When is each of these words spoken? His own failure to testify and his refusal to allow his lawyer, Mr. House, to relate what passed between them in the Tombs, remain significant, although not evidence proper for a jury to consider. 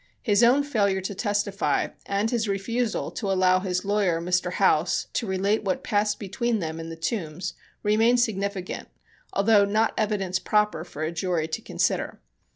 His 0.23 0.41
own 0.41 0.63
failure 0.63 0.99
to 0.99 1.13
testify 1.13 1.89
and 2.07 2.31
his 2.31 2.47
refusal 2.47 3.11
to 3.11 3.31
allow 3.31 3.59
his 3.59 3.85
lawyer, 3.85 4.19
Mr. 4.19 4.53
House, 4.53 5.05
to 5.13 5.27
relate 5.27 5.63
what 5.63 5.83
passed 5.83 6.17
between 6.17 6.57
them 6.57 6.79
in 6.79 6.89
the 6.89 6.95
Tombs, 6.95 7.53
remain 7.83 8.17
significant, 8.17 8.87
although 9.31 9.63
not 9.63 9.93
evidence 9.99 10.39
proper 10.39 10.83
for 10.83 11.03
a 11.03 11.11
jury 11.11 11.47
to 11.49 11.61
consider. 11.61 12.19